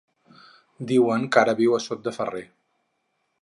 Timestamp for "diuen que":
0.91-1.39